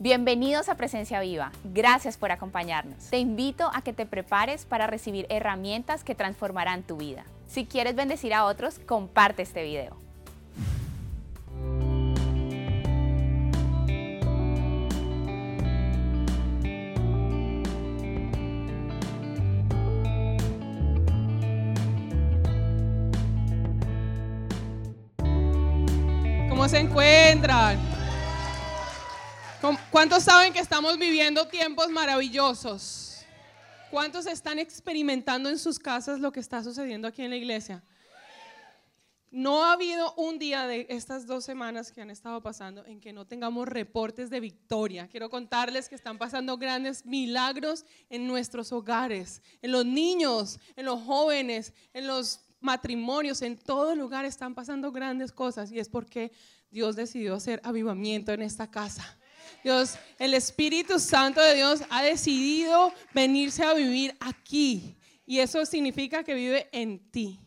[0.00, 1.50] Bienvenidos a Presencia Viva.
[1.64, 3.10] Gracias por acompañarnos.
[3.10, 7.24] Te invito a que te prepares para recibir herramientas que transformarán tu vida.
[7.48, 9.96] Si quieres bendecir a otros, comparte este video.
[26.48, 27.87] ¿Cómo se encuentran?
[29.90, 33.24] ¿Cuántos saben que estamos viviendo tiempos maravillosos?
[33.90, 37.82] ¿Cuántos están experimentando en sus casas lo que está sucediendo aquí en la iglesia?
[39.30, 43.12] No ha habido un día de estas dos semanas que han estado pasando en que
[43.12, 45.06] no tengamos reportes de victoria.
[45.08, 51.02] Quiero contarles que están pasando grandes milagros en nuestros hogares, en los niños, en los
[51.02, 56.32] jóvenes, en los matrimonios, en todo lugar están pasando grandes cosas y es porque
[56.70, 59.17] Dios decidió hacer avivamiento en esta casa.
[59.62, 64.96] Dios, el Espíritu Santo de Dios ha decidido venirse a vivir aquí.
[65.26, 67.38] Y eso significa que vive en ti.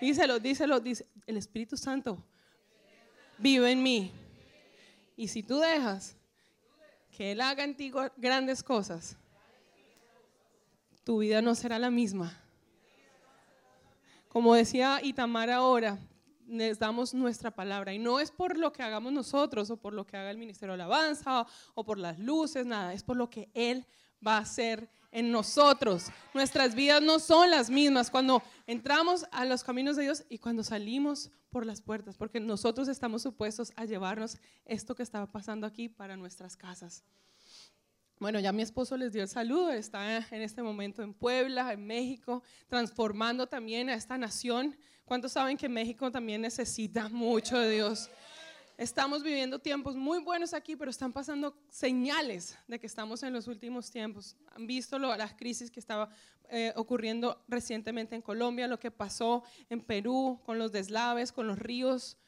[0.00, 2.24] Díselo, díselo, dice, el Espíritu Santo
[3.38, 4.12] vive en mí.
[5.16, 6.16] Y si tú dejas
[7.10, 9.16] que Él haga en ti grandes cosas,
[11.04, 12.40] tu vida no será la misma.
[14.28, 15.98] Como decía Itamar ahora,
[16.48, 17.92] les damos nuestra palabra.
[17.92, 20.76] Y no es por lo que hagamos nosotros o por lo que haga el Ministerio
[20.76, 23.86] de Alabanza o, por las luces, nada, es por lo que Él
[24.26, 26.06] va a hacer en nosotros.
[26.34, 30.64] Nuestras vidas no son las mismas cuando entramos a los caminos de Dios y cuando
[30.64, 35.88] salimos por las puertas, porque nosotros estamos supuestos a llevarnos esto que estaba pasando aquí
[35.88, 37.04] para nuestras casas.
[38.20, 41.86] Bueno, ya mi esposo les dio el saludo, está en este momento en Puebla, en
[41.86, 44.76] México, transformando también a esta nación
[45.08, 48.10] ¿Cuántos saben que México también necesita mucho de Dios?
[48.76, 53.46] Estamos viviendo tiempos muy buenos aquí, pero están pasando señales de que estamos en los
[53.46, 54.36] últimos tiempos.
[54.54, 56.10] Han visto lo, las crisis que estaba
[56.50, 61.58] eh, ocurriendo recientemente en Colombia, lo que pasó en Perú con los deslaves, con los
[61.58, 62.18] ríos.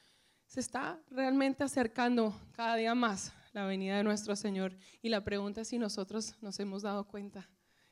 [0.47, 4.75] Se está realmente acercando cada día más la venida de nuestro Señor.
[5.03, 7.47] Y la pregunta es si nosotros nos hemos dado cuenta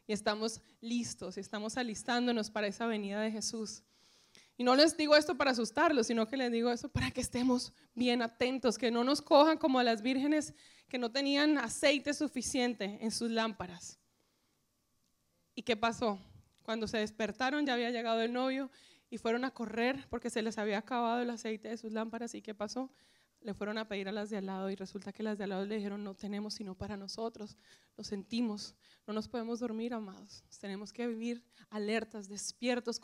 [0.06, 3.82] y estamos listos, y estamos alistándonos para esa venida de Jesús.
[4.58, 7.72] Y no les digo esto para asustarlos, sino que les digo esto para que estemos
[7.94, 10.52] bien atentos, que no nos cojan como a las vírgenes
[10.88, 14.00] que no tenían aceite suficiente en sus lámparas.
[15.54, 16.18] ¿Y qué pasó?
[16.64, 18.68] Cuando se despertaron ya había llegado el novio
[19.10, 22.34] y fueron a correr porque se les había acabado el aceite de sus lámparas.
[22.34, 22.90] ¿Y qué pasó?
[23.40, 25.50] Le fueron a pedir a las de al lado y resulta que las de al
[25.50, 27.56] lado le dijeron, no tenemos sino para nosotros,
[27.96, 28.74] lo sentimos,
[29.06, 33.00] no nos podemos dormir, amados, tenemos que vivir alertas, despiertos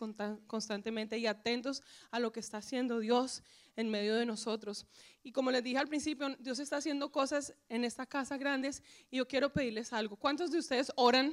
[0.47, 3.43] constantemente y atentos a lo que está haciendo Dios
[3.77, 4.87] en medio de nosotros.
[5.22, 9.19] Y como les dije al principio, Dios está haciendo cosas en esta casa grandes y
[9.19, 10.16] yo quiero pedirles algo.
[10.16, 11.33] ¿Cuántos de ustedes oran?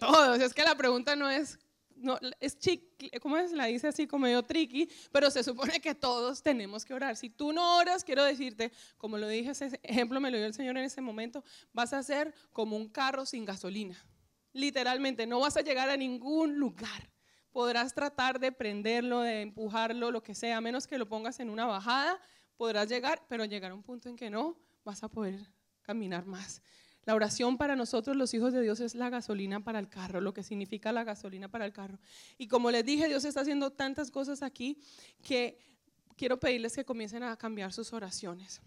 [0.00, 1.58] Todos, es que la pregunta no es
[2.02, 3.52] no, es chicle, ¿cómo es?
[3.52, 7.16] La dice así como medio tricky, pero se supone que todos tenemos que orar.
[7.16, 10.54] Si tú no oras, quiero decirte, como lo dije, ese ejemplo me lo dio el
[10.54, 13.96] Señor en ese momento, vas a ser como un carro sin gasolina.
[14.52, 17.10] Literalmente, no vas a llegar a ningún lugar.
[17.52, 21.50] Podrás tratar de prenderlo, de empujarlo, lo que sea, a menos que lo pongas en
[21.50, 22.18] una bajada,
[22.56, 25.38] podrás llegar, pero llegar a un punto en que no vas a poder
[25.82, 26.62] caminar más.
[27.04, 30.32] La oración para nosotros los hijos de Dios es la gasolina para el carro, lo
[30.32, 31.98] que significa la gasolina para el carro.
[32.38, 34.78] Y como les dije, Dios está haciendo tantas cosas aquí
[35.22, 35.58] que
[36.16, 38.60] quiero pedirles que comiencen a cambiar sus oraciones.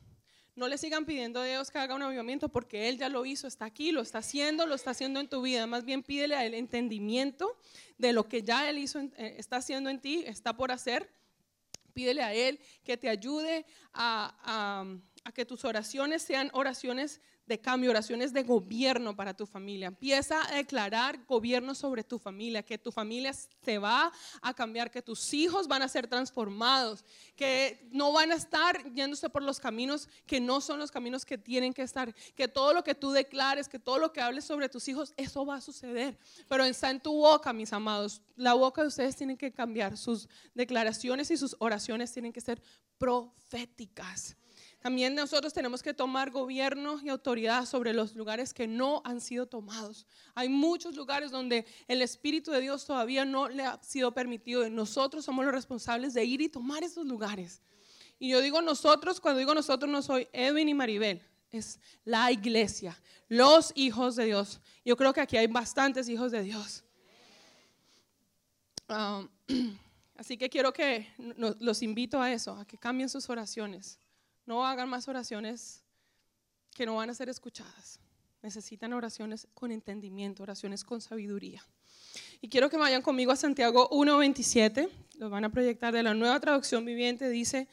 [0.56, 3.48] No le sigan pidiendo a Dios que haga un avivamiento porque Él ya lo hizo,
[3.48, 5.68] está aquí, lo está haciendo, lo está haciendo en tu vida.
[5.68, 7.58] Más bien pídele a Él entendimiento
[7.98, 11.10] de lo que ya Él hizo, eh, está haciendo en ti, está por hacer.
[11.94, 14.86] Pídele a Él que te ayude a,
[15.24, 19.88] a que tus oraciones sean oraciones de cambio, oraciones de gobierno para tu familia.
[19.88, 24.12] Empieza a declarar gobierno sobre tu familia, que tu familia se va
[24.42, 27.04] a cambiar, que tus hijos van a ser transformados,
[27.36, 31.38] que no van a estar yéndose por los caminos que no son los caminos que
[31.38, 34.70] tienen que estar, que todo lo que tú declares, que todo lo que hables sobre
[34.70, 36.18] tus hijos, eso va a suceder.
[36.48, 38.22] Pero está en tu boca, mis amados.
[38.36, 42.62] La boca de ustedes tiene que cambiar, sus declaraciones y sus oraciones tienen que ser
[42.98, 44.36] proféticas.
[44.86, 49.48] También nosotros tenemos que tomar gobierno y autoridad sobre los lugares que no han sido
[49.48, 50.06] tomados.
[50.36, 54.70] Hay muchos lugares donde el Espíritu de Dios todavía no le ha sido permitido y
[54.70, 57.64] nosotros somos los responsables de ir y tomar esos lugares.
[58.20, 62.96] Y yo digo nosotros, cuando digo nosotros no soy Edwin y Maribel, es la iglesia,
[63.28, 64.62] los hijos de Dios.
[64.86, 66.84] Yo creo que aquí hay bastantes hijos de Dios.
[68.88, 69.28] Ah,
[70.16, 71.08] así que quiero que
[71.60, 73.98] los invito a eso, a que cambien sus oraciones
[74.46, 75.84] no hagan más oraciones
[76.74, 78.00] que no van a ser escuchadas.
[78.42, 81.66] Necesitan oraciones con entendimiento, oraciones con sabiduría.
[82.42, 86.40] Y quiero que vayan conmigo a Santiago 1.27, lo van a proyectar de la nueva
[86.40, 87.68] traducción viviente, dice,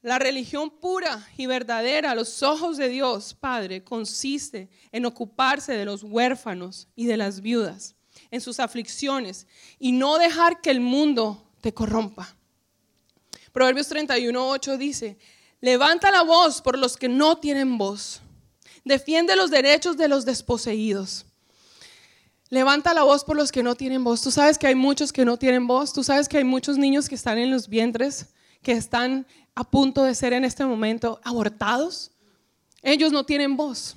[0.00, 5.84] la religión pura y verdadera a los ojos de Dios, Padre, consiste en ocuparse de
[5.84, 7.96] los huérfanos y de las viudas,
[8.30, 9.46] en sus aflicciones,
[9.78, 12.36] y no dejar que el mundo te corrompa.
[13.52, 15.18] Proverbios 31.8 dice,
[15.60, 18.20] levanta la voz por los que no tienen voz,
[18.84, 21.26] defiende los derechos de los desposeídos.
[22.50, 24.22] Levanta la voz por los que no tienen voz.
[24.22, 25.92] Tú sabes que hay muchos que no tienen voz.
[25.92, 28.26] Tú sabes que hay muchos niños que están en los vientres,
[28.62, 32.10] que están a punto de ser en este momento abortados.
[32.80, 33.96] Ellos no tienen voz.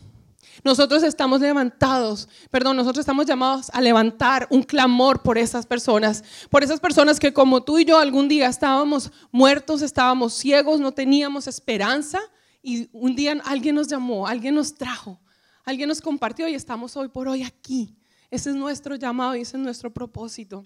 [0.64, 6.64] Nosotros estamos levantados, perdón, nosotros estamos llamados a levantar un clamor por esas personas, por
[6.64, 11.48] esas personas que como tú y yo algún día estábamos muertos, estábamos ciegos, no teníamos
[11.48, 12.20] esperanza
[12.62, 15.20] y un día alguien nos llamó, alguien nos trajo,
[15.64, 17.96] alguien nos compartió y estamos hoy por hoy aquí.
[18.30, 20.64] Ese es nuestro llamado y ese es nuestro propósito.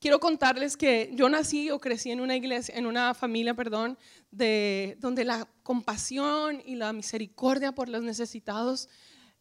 [0.00, 3.98] Quiero contarles que yo nací o crecí en una iglesia, en una familia, perdón,
[4.30, 8.88] de, donde la compasión y la misericordia por los necesitados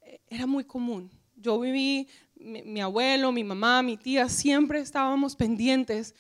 [0.02, 1.10] eh, era muy común.
[1.38, 6.14] Yo viví, mi, abuelo, mi mamá, mi tía, siempre estábamos pendientes.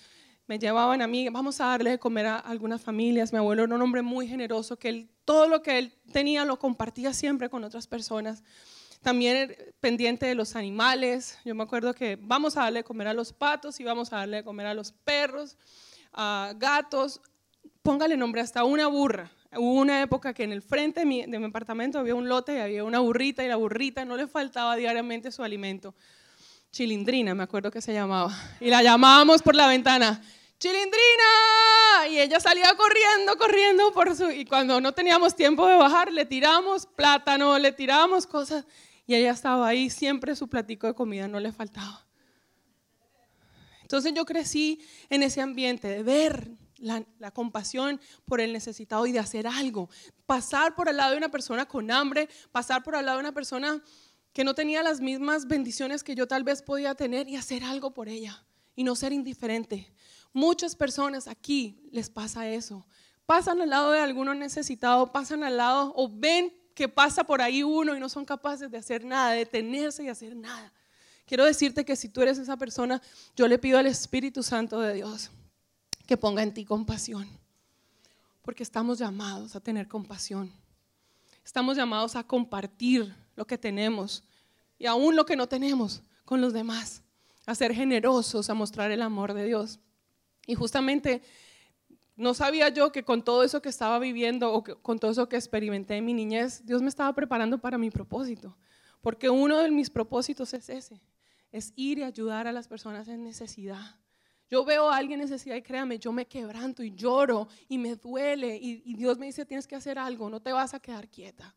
[0.47, 3.33] Me llevaban a mí, vamos a darle de comer a algunas familias.
[3.33, 7.12] Mi abuelo era un hombre muy generoso, que todo lo que él tenía lo compartía
[7.12, 8.41] siempre con otras personas.
[9.01, 11.38] También pendiente de los animales.
[11.46, 14.18] Yo me acuerdo que vamos a darle de comer a los patos y vamos a
[14.18, 15.57] darle de comer a los perros,
[16.12, 17.22] a gatos.
[17.81, 19.31] Póngale nombre hasta una burra.
[19.56, 22.60] Hubo una época que en el frente de mi, de apartamento había un lote y
[22.60, 25.96] había una burrita y la burrita no le faltaba diariamente su alimento.
[26.72, 28.31] Chilindrina, me acuerdo que se llamaba.
[28.60, 30.22] Y la llamábamos por la ventana.
[30.60, 32.07] Chilindrina.
[32.12, 34.30] Y ella salía corriendo, corriendo por su...
[34.30, 38.66] Y cuando no teníamos tiempo de bajar, le tiramos plátano, le tiramos cosas.
[39.09, 42.06] Y ella estaba ahí, siempre su platico de comida no le faltaba.
[43.81, 49.17] Entonces yo crecí en ese ambiente de ver la, compasión por el necesitado y de
[49.17, 49.89] hacer algo.
[50.27, 53.33] Pasar por al lado de una persona con hambre, pasar por al lado de una
[53.33, 53.83] persona
[54.31, 57.95] que no tenía las mismas bendiciones que yo tal vez podía tener y hacer algo
[57.95, 58.45] por ella
[58.75, 59.91] y no ser indiferente.
[60.33, 62.85] Muchas personas aquí les pasa eso.
[63.25, 67.61] Pasan al lado de alguno necesitado, pasan al lado o ven que pasa por ahí
[67.61, 70.71] uno y no son capaces de hacer nada, de detenerse y hacer nada.
[71.25, 73.01] Quiero decirte que si tú eres esa persona,
[73.35, 75.29] yo le pido al Espíritu Santo de Dios
[76.07, 77.27] que ponga en ti compasión.
[78.43, 80.53] Porque estamos llamados a tener compasión.
[81.43, 84.23] Estamos llamados a compartir lo que tenemos
[84.77, 87.01] y aún lo que no tenemos con los demás.
[87.45, 89.79] A ser generosos, a mostrar el amor de Dios.
[90.47, 91.23] Y justamente
[92.19, 95.38] no sabía yo que con todo eso que estaba viviendo o con todo eso que
[95.38, 98.57] experimenté en mi niñez, Dios me estaba preparando para mi propósito.
[99.00, 101.01] Porque uno de mis propósitos es ese,
[101.50, 103.95] es ir y ayudar a las personas en necesidad.
[104.50, 107.95] Yo veo a alguien en necesidad y créame, yo me quebranto y lloro y me
[107.95, 111.07] duele y, y, Dios me dice, tienes que hacer algo, no te vas a quedar
[111.07, 111.56] quieta.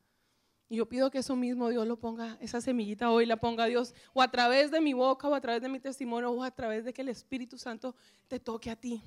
[0.69, 3.95] Y yo pido que eso mismo Dios lo ponga, esa semillita hoy la ponga Dios,
[4.15, 6.85] o a través de mi boca, o a través de mi testimonio, o a través
[6.85, 7.97] de que el Espíritu Santo
[8.29, 9.03] te toque a ti.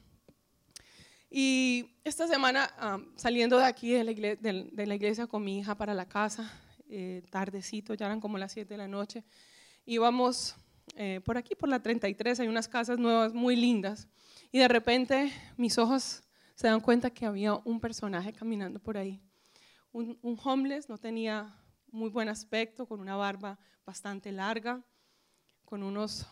[1.37, 2.71] Y esta semana,
[3.17, 6.49] saliendo de aquí de la, iglesia, con mi hija para la casa,
[6.87, 9.25] eh, tardecito, ya eran como las 7 de la noche,
[9.85, 10.55] íbamos
[10.95, 14.07] eh, por aquí, por la 33, hay unas casas nuevas muy lindas,
[14.49, 16.23] y de repente mis ojos
[16.55, 19.21] se dan cuenta que había un personaje caminando por ahí.
[19.91, 21.53] Un, homeless, no tenía
[21.91, 24.81] muy buen aspecto, con una barba bastante larga,
[25.65, 26.25] con unos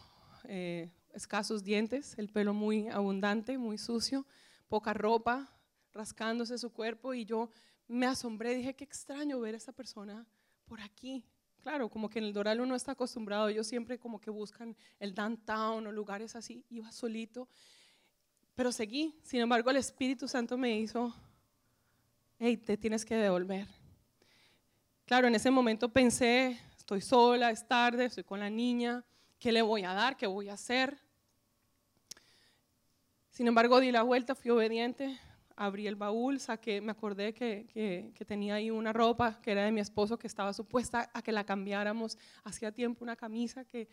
[0.45, 4.25] eh, escasos dientes, el pelo muy abundante, muy sucio,
[4.73, 5.47] poca ropa,
[5.93, 7.51] rascándose su cuerpo y yo
[7.87, 10.25] me asombré, dije, qué extraño ver a esta persona
[10.65, 11.23] por aquí.
[11.61, 15.13] Claro, como que en el Doral uno está acostumbrado, ellos siempre como que buscan el
[15.13, 17.47] downtown o lugares así, iba solito,
[18.55, 19.15] pero seguí.
[19.21, 21.13] Sin embargo, el Espíritu Santo me hizo,
[22.39, 23.67] hey, te tienes que devolver.
[25.05, 29.05] Claro, en ese momento pensé, estoy sola, es tarde, estoy con la niña,
[29.37, 30.17] ¿qué le voy a dar?
[30.17, 30.97] ¿Qué voy a hacer?
[33.33, 35.19] Sin embargo, di la vuelta, fui obediente,
[35.55, 39.71] abrí el baúl, saqué, me acordé que, que, tenía ahí una ropa que era de
[39.71, 43.89] mi esposo, que estaba supuesta a que la cambiáramos hacía tiempo, una camisa que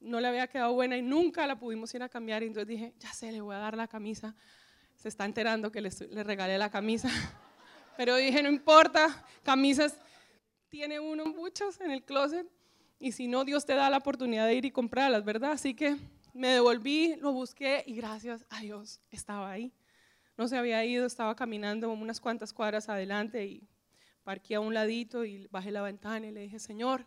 [0.00, 2.42] no le había quedado buena y nunca la pudimos ir a cambiar.
[2.42, 4.36] Entonces dije, ya sé, le voy a dar la camisa.
[4.96, 7.08] Se está enterando que le, le regalé la camisa.
[7.96, 9.98] Pero dije, no importa, camisas
[10.68, 12.46] tiene uno muchas en el closet.
[12.98, 15.52] Y si no, Dios te da la oportunidad de ir y comprarlas, ¿verdad?
[15.52, 15.96] Así que
[16.32, 19.72] me devolví, lo busqué y gracias a Dios estaba ahí.
[20.36, 23.68] No se había ido, estaba caminando unas cuantas cuadras adelante y
[24.22, 27.06] parqué a un ladito y bajé la ventana y le dije, Señor,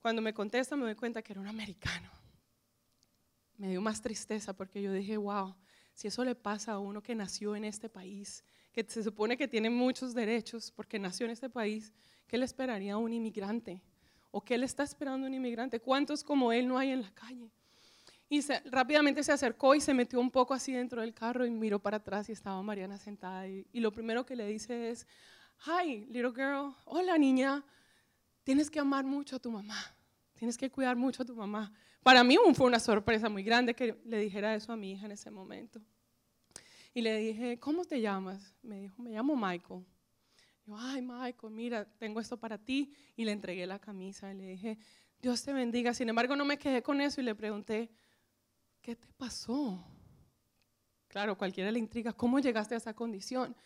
[0.00, 2.10] cuando me contesta me doy cuenta que era un americano.
[3.56, 5.54] Me dio más tristeza porque yo dije, wow,
[5.94, 9.46] si eso le pasa a uno que nació en este país, que se supone que
[9.46, 11.92] tiene muchos derechos porque nació en este país,
[12.26, 13.80] ¿qué le esperaría a un inmigrante?
[14.32, 15.78] ¿O qué le está esperando un inmigrante?
[15.78, 17.52] ¿Cuántos como él no hay en la calle?
[18.34, 21.78] Y rápidamente se acercó y se metió un poco así dentro del carro y miró
[21.78, 23.46] para atrás y estaba Mariana sentada.
[23.46, 25.06] Y, y lo primero que le dice es,
[25.64, 27.64] hi, little girl, hola niña,
[28.42, 29.78] tienes que amar mucho a tu mamá,
[30.32, 31.72] tienes que cuidar mucho a tu mamá.
[32.02, 35.12] Para mí fue una sorpresa muy grande que le dijera eso a mi hija en
[35.12, 35.80] ese momento.
[36.92, 38.52] Y le dije, ¿cómo te llamas?
[38.62, 39.84] Me dijo, me llamo Michael.
[40.66, 42.92] Yo, ay Michael, mira, tengo esto para ti.
[43.14, 44.76] Y le entregué la camisa y le dije,
[45.22, 45.94] Dios te bendiga.
[45.94, 47.90] Sin embargo, no me quedé con eso y le pregunté,
[48.84, 49.82] ¿qué te pasó?
[51.08, 53.56] Claro, cualquiera le intriga, ¿cómo llegaste a esa condición?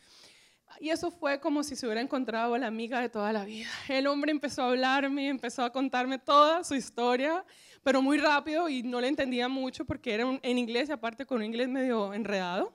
[0.78, 3.68] Y eso fue como si se hubiera encontrado la amiga de toda la vida.
[3.88, 7.44] El hombre empezó a hablarme, empezó a contarme toda su historia,
[7.82, 11.46] pero muy rápido y no le entendía mucho porque era en inglés aparte con un
[11.46, 12.72] inglés medio enredado.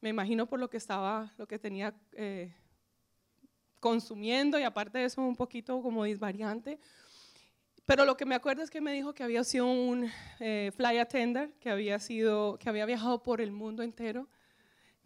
[0.00, 2.52] Me imagino por lo que estaba, lo que tenía eh,
[3.78, 6.80] consumiendo y aparte de eso un poquito como disvariante.
[7.88, 10.98] Pero lo que me acuerdo es que me dijo que había sido un eh, fly
[10.98, 14.28] attender, que había, sido, que había viajado por el mundo entero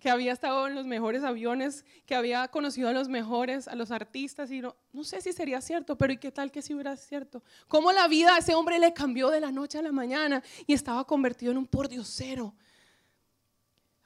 [0.00, 3.92] que había estado en los mejores aviones, que había conocido a los mejores, a los
[3.92, 6.96] artistas, y no, no sé si sería cierto, pero ¿y qué tal que si hubiera
[6.96, 7.44] cierto?
[7.68, 10.72] ¿Cómo la vida a ese hombre le cambió de la noche a la mañana y
[10.72, 12.52] estaba convertido en un pordiosero?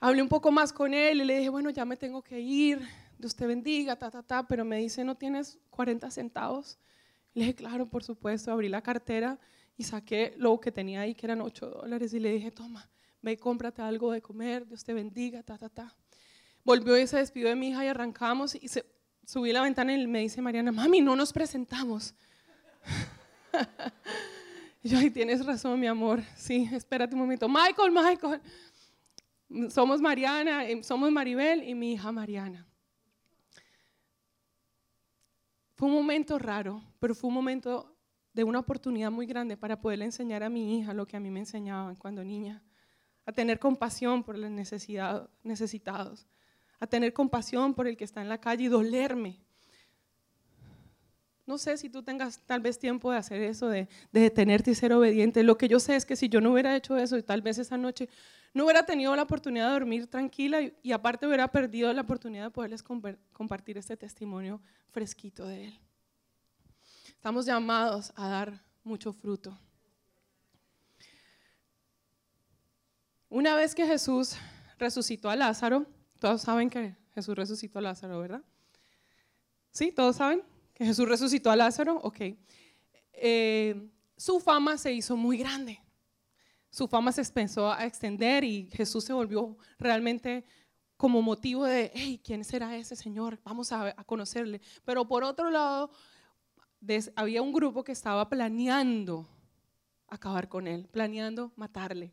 [0.00, 2.86] Hablé un poco más con él y le dije, bueno, ya me tengo que ir,
[3.16, 6.78] Dios te bendiga, ta, ta, ta, pero me dice, ¿no tienes 40 centavos?
[7.36, 9.38] Le dije, claro, por supuesto, abrí la cartera
[9.76, 12.90] y saqué lo que tenía ahí, que eran 8 dólares, y le dije, toma
[13.26, 15.94] ve y cómprate algo de comer, Dios te bendiga, ta, ta, ta.
[16.64, 18.86] Volvió y se despidió de mi hija y arrancamos y se,
[19.24, 22.14] subí la ventana y me dice Mariana, mami, no nos presentamos.
[24.82, 26.22] yo, ay, tienes razón, mi amor.
[26.36, 27.48] Sí, espérate un momento.
[27.48, 28.40] Michael, Michael.
[29.70, 32.65] Somos Mariana, eh, somos Maribel y mi hija Mariana.
[35.76, 37.94] Fue un momento raro, pero fue un momento
[38.32, 41.30] de una oportunidad muy grande para poderle enseñar a mi hija lo que a mí
[41.30, 42.62] me enseñaban cuando niña
[43.26, 46.26] a tener compasión por los necesitados,
[46.80, 49.44] a tener compasión por el que está en la calle y dolerme.
[51.46, 54.92] No sé si tú tengas tal vez tiempo de hacer eso, de, detenerte y ser
[54.92, 55.44] obediente.
[55.44, 57.58] Lo que yo sé es que si yo no hubiera hecho eso y tal vez
[57.58, 58.08] esa noche
[58.52, 62.44] no hubiera tenido la oportunidad de dormir tranquila y, y aparte hubiera perdido la oportunidad
[62.44, 64.60] de poderles compartir este testimonio
[64.90, 65.80] fresquito de Él.
[67.10, 69.56] Estamos llamados a dar mucho fruto.
[73.28, 74.36] Una vez que Jesús
[74.78, 75.86] resucitó a Lázaro,
[76.18, 78.42] todos saben que Jesús resucitó a Lázaro, ¿verdad?
[79.70, 79.92] ¿Sí?
[79.92, 80.42] ¿Todos saben
[80.76, 81.98] que Jesús resucitó a Lázaro?
[82.02, 82.20] Ok.
[83.14, 85.80] Eh, su fama se hizo muy grande.
[86.68, 90.44] Su fama se empezó a extender y Jesús se volvió realmente
[90.98, 93.40] como motivo de, hey, ¿quién será ese Señor?
[93.42, 94.60] Vamos a, conocerle.
[94.84, 95.90] Pero por otro lado,
[97.14, 99.26] había un grupo que estaba planeando
[100.08, 102.12] acabar con él, planeando matarle.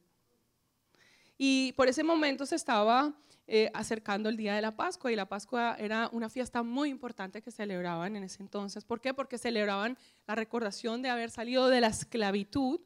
[1.38, 3.14] Y por ese momento se estaba
[3.46, 7.42] eh, acercando el día de la Pascua y la Pascua era una fiesta muy importante
[7.42, 8.86] que celebraban en ese entonces.
[8.86, 9.14] ¿Por qué?
[9.14, 12.80] Porque celebraban la recordación de haber salido de la esclavitud.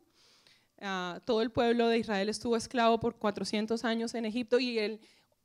[0.82, 5.00] Ah, todo el pueblo de Israel estuvo esclavo por 400 años en Egipto y él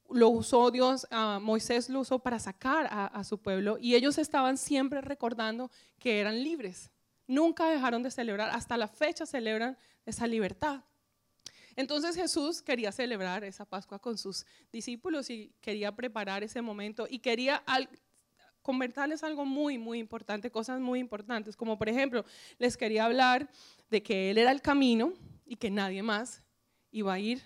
[0.08, 4.18] lo usó Dios, uh, Moisés lo usó para sacar a, a su pueblo y ellos
[4.18, 6.90] estaban siempre recordando que eran libres.
[7.26, 10.82] Nunca dejaron de celebrar, hasta la fecha celebran esa libertad.
[11.76, 17.18] Entonces Jesús quería celebrar esa Pascua con sus discípulos y quería preparar ese momento y
[17.18, 17.62] quería
[18.62, 22.24] convertirles algo muy, muy importante, cosas muy importantes, como por ejemplo,
[22.58, 23.48] les quería hablar
[23.90, 25.12] de que Él era el camino
[25.44, 26.42] y que nadie más
[26.90, 27.42] iba a ir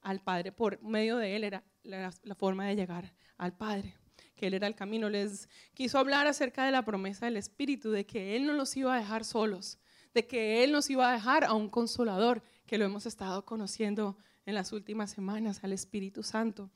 [0.00, 3.96] al Padre por medio de Él, era la, la forma de llegar al Padre
[4.42, 5.08] que Él era el camino.
[5.08, 8.92] Les quiso hablar acerca de la promesa del Espíritu, de que Él no los iba
[8.92, 9.78] a dejar solos,
[10.14, 14.16] de que Él nos iba a dejar a un consolador, que lo hemos estado conociendo
[14.46, 16.70] en las últimas semanas, al Espíritu Santo,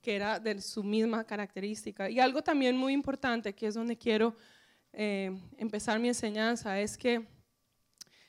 [0.00, 2.08] que era de su misma característica.
[2.08, 4.34] Y algo también muy importante, que es donde quiero
[4.94, 7.26] eh, empezar mi enseñanza, es que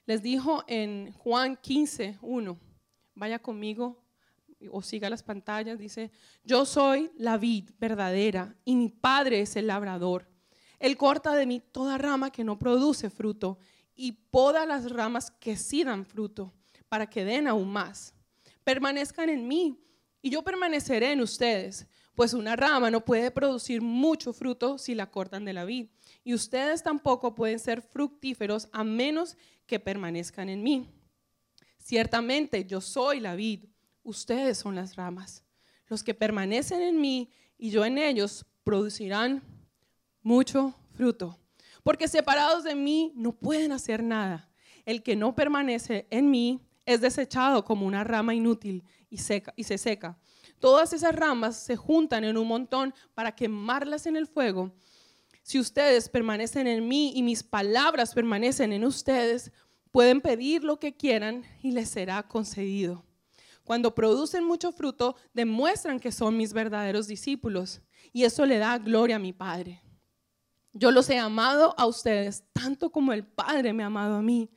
[0.05, 2.59] les dijo en Juan 15, 1,
[3.15, 4.03] vaya conmigo
[4.69, 6.11] o siga las pantallas, dice,
[6.43, 10.27] yo soy la vid verdadera y mi padre es el labrador.
[10.77, 13.59] Él corta de mí toda rama que no produce fruto
[13.95, 16.51] y poda las ramas que sí dan fruto
[16.93, 18.13] para que den aún más.
[18.63, 19.83] Permanezcan en mí
[20.21, 21.87] y yo permaneceré en ustedes.
[22.13, 25.87] Pues una rama no puede producir mucho fruto si la cortan de la vid.
[26.23, 30.87] Y ustedes tampoco pueden ser fructíferos a menos que permanezcan en mí.
[31.79, 33.65] Ciertamente yo soy la vid,
[34.03, 35.43] ustedes son las ramas.
[35.87, 39.41] Los que permanecen en mí y yo en ellos producirán
[40.21, 41.39] mucho fruto.
[41.81, 44.47] Porque separados de mí no pueden hacer nada.
[44.85, 49.63] El que no permanece en mí es desechado como una rama inútil y, seca, y
[49.63, 50.17] se seca.
[50.59, 54.73] Todas esas ramas se juntan en un montón para quemarlas en el fuego.
[55.41, 59.51] Si ustedes permanecen en mí y mis palabras permanecen en ustedes,
[59.91, 63.05] pueden pedir lo que quieran y les será concedido.
[63.63, 69.17] Cuando producen mucho fruto, demuestran que son mis verdaderos discípulos y eso le da gloria
[69.17, 69.81] a mi Padre.
[70.73, 74.49] Yo los he amado a ustedes tanto como el Padre me ha amado a mí.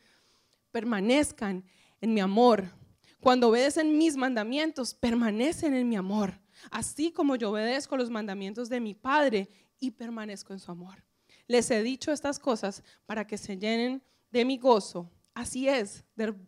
[0.73, 1.64] Permanezcan
[2.00, 2.72] en mi amor.
[3.20, 8.80] Cuando obedecen mis mandamientos, permanecen en mi amor, así como yo obedezco los mandamientos de
[8.80, 9.48] mi Padre
[9.78, 11.04] y permanezco en su amor.
[11.46, 15.10] Les he dicho estas cosas para que se llenen de mi gozo.
[15.34, 16.04] Así es,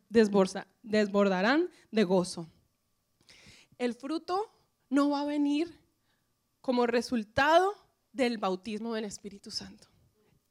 [0.09, 2.49] desbordarán de gozo.
[3.77, 4.51] El fruto
[4.89, 5.79] no va a venir
[6.61, 7.75] como resultado
[8.13, 9.89] del bautismo del Espíritu Santo.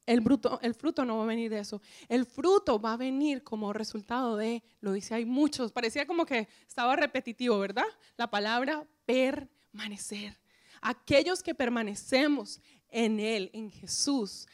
[0.07, 1.81] El, fruto no va a venir de eso.
[2.07, 6.47] El fruto va a venir como resultado de, lo dice, hay muchos, parecía como que
[6.65, 7.85] estaba repetitivo, ¿verdad?
[8.15, 10.39] La palabra permanecer.
[10.81, 14.47] Aquellos que permanecemos en Él, en Jesús,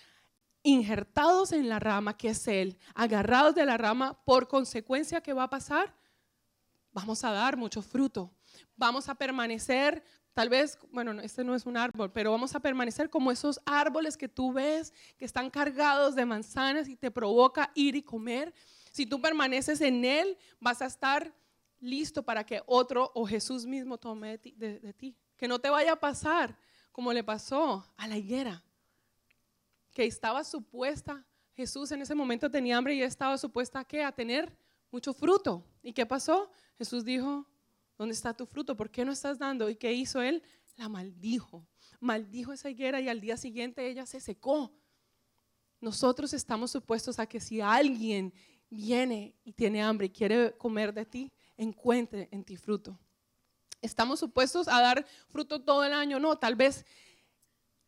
[0.63, 5.43] injertados en la rama que es Él, agarrados de la rama, por consecuencia, ¿qué va
[5.43, 5.93] a pasar?
[6.91, 8.33] Vamos a dar mucho fruto.
[8.75, 10.03] Vamos a permanecer
[10.33, 14.17] Tal vez, bueno, este no es un árbol, pero vamos a permanecer como esos árboles
[14.17, 18.53] que tú ves que están cargados de manzanas y te provoca ir y comer.
[18.91, 21.31] Si tú permaneces en Él, vas a estar
[21.79, 25.15] listo para que otro o Jesús mismo tome de, ti.
[25.37, 26.57] Que no te vaya a pasar
[26.91, 28.63] como le pasó a la higuera,
[29.91, 31.23] que estaba supuesta,
[31.55, 34.03] Jesús en ese momento tenía hambre y estaba supuesta qué?
[34.03, 34.55] A tener
[34.89, 35.63] mucho fruto.
[35.83, 36.51] ¿Y qué pasó?
[36.77, 37.45] Jesús dijo,
[37.97, 38.75] ¿Dónde está tu fruto?
[38.75, 39.69] ¿Por qué no estás dando?
[39.69, 40.43] ¿Y qué hizo él?
[40.75, 41.67] La maldijo.
[41.99, 44.73] Maldijo esa higuera y al día siguiente ella se secó.
[45.79, 48.33] Nosotros estamos supuestos a que si alguien
[48.69, 52.99] viene y tiene hambre y quiere comer de ti, encuentre en ti fruto.
[53.81, 56.19] Estamos supuestos a dar fruto todo el año.
[56.19, 56.85] No, tal vez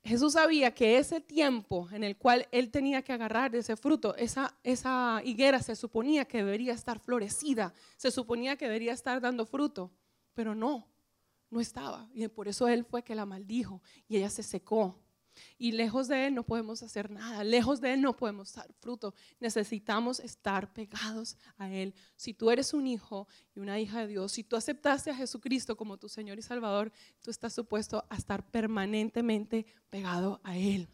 [0.05, 4.15] Jesús sabía que ese tiempo en el cual él tenía que agarrar de ese fruto,
[4.17, 9.47] esa, esa higuera se suponía que debería estar florecida, se suponía que debería estar dando
[9.47, 9.91] fruto,
[10.35, 10.87] pero no,
[11.49, 12.07] no estaba.
[12.13, 14.95] Y por eso él fue que la maldijo y ella se secó.
[15.57, 19.13] Y lejos de Él no podemos hacer nada, lejos de Él no podemos dar fruto.
[19.39, 21.93] Necesitamos estar pegados a Él.
[22.15, 25.75] Si tú eres un hijo y una hija de Dios, si tú aceptaste a Jesucristo
[25.75, 30.87] como tu Señor y Salvador, tú estás supuesto a estar permanentemente pegado a Él.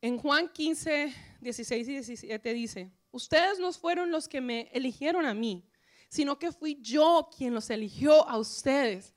[0.00, 5.34] En Juan 15, 16 y 17 dice, ustedes no fueron los que me eligieron a
[5.34, 5.68] mí,
[6.08, 9.15] sino que fui yo quien los eligió a ustedes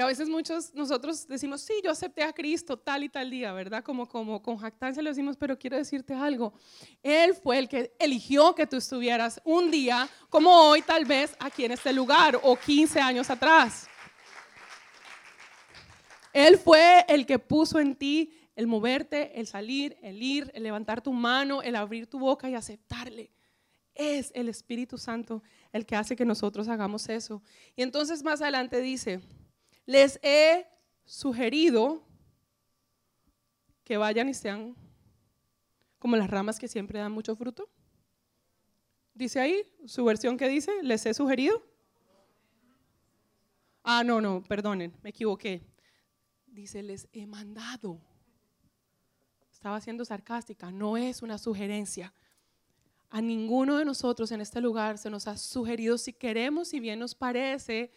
[0.00, 3.52] que a veces muchos nosotros decimos, sí, yo acepté a Cristo tal y tal día,
[3.52, 3.84] ¿verdad?
[3.84, 6.54] Como, como con jactancia le decimos, pero quiero decirte algo.
[7.02, 11.66] Él fue el que eligió que tú estuvieras un día, como hoy tal vez, aquí
[11.66, 13.88] en este lugar o 15 años atrás.
[16.32, 21.02] Él fue el que puso en ti el moverte, el salir, el ir, el levantar
[21.02, 23.30] tu mano, el abrir tu boca y aceptarle.
[23.94, 25.42] Es el Espíritu Santo
[25.74, 27.42] el que hace que nosotros hagamos eso.
[27.76, 29.20] Y entonces más adelante dice,
[29.86, 30.66] les he
[31.04, 32.02] sugerido
[33.84, 34.76] que vayan y sean
[35.98, 37.68] como las ramas que siempre dan mucho fruto.
[39.14, 41.62] Dice ahí, su versión que dice, les he sugerido.
[43.82, 45.66] Ah, no, no, perdonen, me equivoqué.
[46.46, 48.00] Dice, les he mandado.
[49.50, 52.14] Estaba siendo sarcástica, no es una sugerencia.
[53.10, 56.98] A ninguno de nosotros en este lugar se nos ha sugerido si queremos, si bien
[56.98, 57.92] nos parece,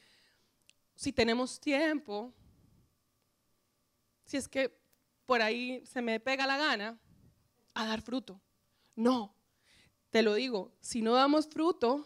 [0.95, 2.33] si tenemos tiempo,
[4.25, 4.75] si es que
[5.25, 6.99] por ahí se me pega la gana,
[7.73, 8.39] a dar fruto.
[8.95, 9.35] No,
[10.09, 12.05] te lo digo, si no damos fruto,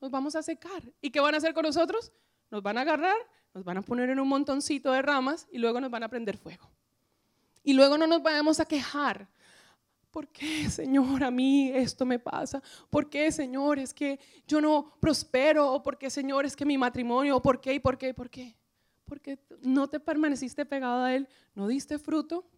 [0.00, 0.82] nos vamos a secar.
[1.00, 2.12] ¿Y qué van a hacer con nosotros?
[2.50, 3.16] Nos van a agarrar,
[3.52, 6.36] nos van a poner en un montoncito de ramas y luego nos van a prender
[6.36, 6.70] fuego.
[7.62, 9.28] Y luego no nos vayamos a quejar
[10.14, 12.62] ¿por qué, Señor, a mí esto me pasa?
[12.88, 15.72] ¿Por qué, Señor, es que yo no prospero?
[15.72, 17.36] ¿O por qué, Señor, es que mi matrimonio?
[17.36, 17.74] ¿O por qué?
[17.74, 18.14] ¿Y por qué?
[18.14, 18.56] ¿Por qué?
[19.06, 22.48] Porque no te permaneciste pegado a Él, no diste fruto,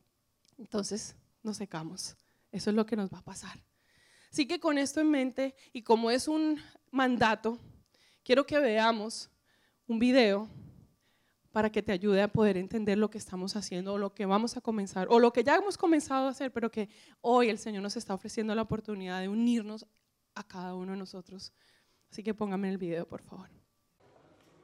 [0.59, 2.15] entonces nos secamos.
[2.53, 3.59] Eso es lo que nos va a pasar.
[4.31, 7.59] Así que con esto en mente y como es un mandato,
[8.23, 9.31] quiero que veamos
[9.87, 10.47] un video
[11.57, 14.59] para que te ayude a poder entender lo que estamos haciendo o lo que vamos
[14.59, 16.91] a comenzar o lo que ya hemos comenzado a hacer, pero que
[17.23, 19.87] hoy el Señor nos está ofreciendo la oportunidad de unirnos
[20.35, 21.55] a cada uno de nosotros.
[22.11, 23.49] Así que póngame el video, por favor.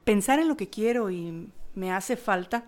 [0.03, 2.65] Pensar en lo que quiero y me hace falta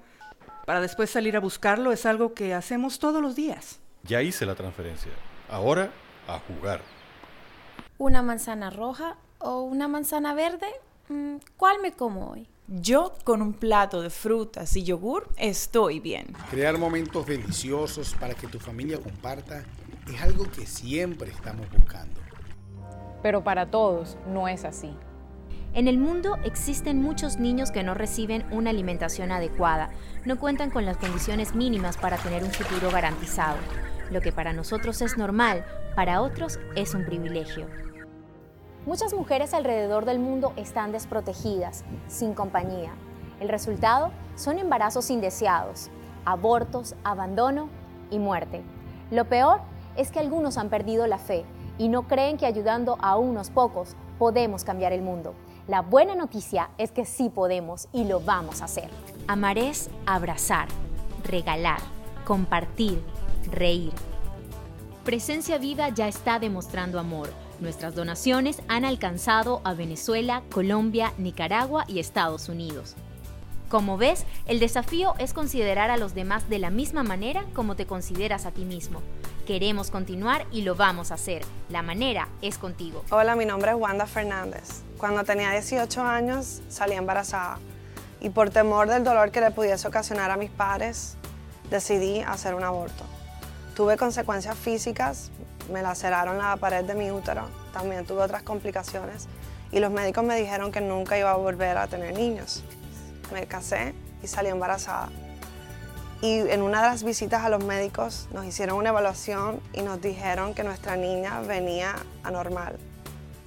[0.65, 3.79] para después salir a buscarlo es algo que hacemos todos los días.
[4.05, 5.11] Ya hice la transferencia.
[5.51, 5.91] Ahora
[6.27, 6.81] a jugar.
[7.99, 10.65] ¿Una manzana roja o una manzana verde?
[11.09, 12.49] Mm, ¿Cuál me como hoy?
[12.67, 16.33] Yo con un plato de frutas y yogur estoy bien.
[16.49, 19.63] Crear momentos deliciosos para que tu familia comparta
[20.11, 22.19] es algo que siempre estamos buscando.
[23.21, 24.89] Pero para todos no es así.
[25.75, 29.91] En el mundo existen muchos niños que no reciben una alimentación adecuada,
[30.25, 33.57] no cuentan con las condiciones mínimas para tener un futuro garantizado.
[34.09, 37.67] Lo que para nosotros es normal, para otros es un privilegio.
[38.85, 42.91] Muchas mujeres alrededor del mundo están desprotegidas, sin compañía.
[43.39, 45.89] El resultado son embarazos indeseados,
[46.23, 47.69] abortos, abandono
[48.11, 48.61] y muerte.
[49.09, 49.61] Lo peor
[49.97, 51.45] es que algunos han perdido la fe
[51.79, 55.33] y no creen que ayudando a unos pocos podemos cambiar el mundo.
[55.67, 58.91] La buena noticia es que sí podemos y lo vamos a hacer.
[59.27, 60.67] Amar es abrazar,
[61.23, 61.79] regalar,
[62.23, 63.03] compartir,
[63.51, 63.93] reír.
[65.03, 67.29] Presencia Viva ya está demostrando amor.
[67.59, 72.95] Nuestras donaciones han alcanzado a Venezuela, Colombia, Nicaragua y Estados Unidos.
[73.69, 77.85] Como ves, el desafío es considerar a los demás de la misma manera como te
[77.85, 79.01] consideras a ti mismo.
[79.47, 81.43] Queremos continuar y lo vamos a hacer.
[81.69, 83.03] La manera es contigo.
[83.09, 84.81] Hola, mi nombre es Wanda Fernández.
[84.97, 87.59] Cuando tenía 18 años salí embarazada
[88.21, 91.15] y por temor del dolor que le pudiese ocasionar a mis padres,
[91.69, 93.03] decidí hacer un aborto.
[93.75, 95.31] Tuve consecuencias físicas,
[95.71, 99.27] me laceraron la pared de mi útero, también tuve otras complicaciones
[99.71, 102.63] y los médicos me dijeron que nunca iba a volver a tener niños.
[103.33, 105.09] Me casé y salí embarazada.
[106.21, 110.01] Y en una de las visitas a los médicos nos hicieron una evaluación y nos
[110.01, 112.77] dijeron que nuestra niña venía anormal.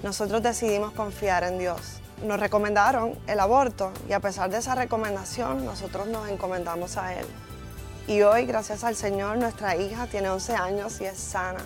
[0.02, 2.00] Nosotros decidimos confiar en Dios.
[2.22, 7.26] Nos recomendaron el aborto y a pesar de esa recomendación nosotros nos encomendamos a Él.
[8.07, 11.64] Y hoy, gracias al Señor, nuestra hija tiene 11 años y es sana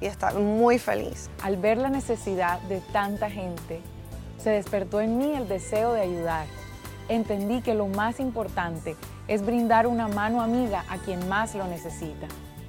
[0.00, 1.30] y está muy feliz.
[1.42, 3.80] Al ver la necesidad de tanta gente,
[4.38, 6.46] se despertó en mí el deseo de ayudar.
[7.08, 8.96] Entendí que lo más importante
[9.28, 12.26] es brindar una mano amiga a quien más lo necesita.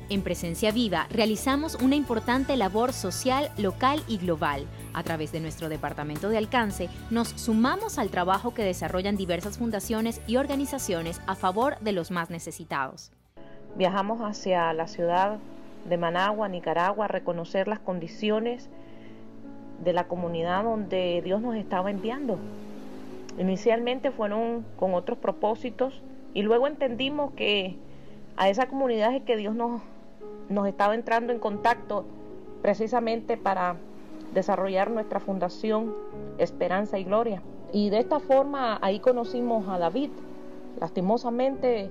[0.10, 4.68] En Presencia Viva realizamos una importante labor social, local y global.
[4.94, 10.20] A través de nuestro departamento de alcance, nos sumamos al trabajo que desarrollan diversas fundaciones
[10.28, 13.14] y organizaciones a favor de los más necesitados.
[13.78, 15.40] Viajamos hacia la ciudad
[15.86, 18.70] de Managua, Nicaragua, reconocer las condiciones
[19.84, 22.38] de la comunidad donde Dios nos estaba enviando.
[23.38, 26.02] Inicialmente fueron con otros propósitos
[26.34, 27.78] y luego entendimos que
[28.38, 29.82] a esa comunidad es que Dios nos,
[30.50, 32.06] nos estaba entrando en contacto
[32.62, 33.78] precisamente para
[34.34, 35.94] desarrollar nuestra fundación
[36.38, 37.42] Esperanza y Gloria.
[37.74, 40.10] Y de esta forma ahí conocimos a David.
[40.80, 41.90] Lastimosamente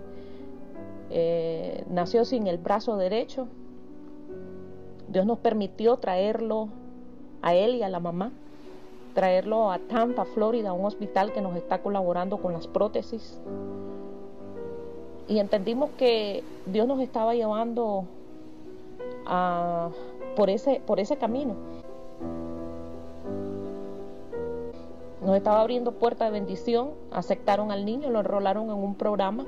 [1.11, 3.48] eh, nació sin el brazo derecho.
[5.11, 6.68] Dios nos permitió traerlo
[7.42, 8.31] a él y a la mamá,
[9.12, 13.40] traerlo a Tampa, Florida, a un hospital que nos está colaborando con las prótesis.
[15.27, 18.05] Y entendimos que Dios nos estaba llevando
[19.27, 19.90] a,
[20.37, 21.55] por, ese, por ese camino.
[25.23, 29.44] Nos estaba abriendo puerta de bendición, aceptaron al niño, lo enrolaron en un programa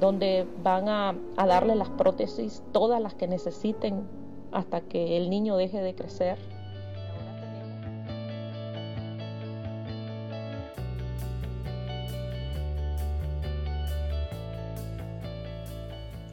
[0.00, 4.04] donde van a, a darle las prótesis, todas las que necesiten
[4.56, 6.38] hasta que el niño deje de crecer.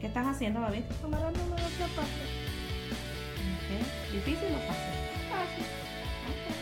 [0.00, 0.84] ¿Qué estás haciendo, David?
[1.02, 2.08] Tomándome los zapatos.
[3.60, 3.82] Okay.
[4.10, 4.94] ¿Difícil o fácil?
[5.30, 5.66] Fácil.
[6.32, 6.56] Okay.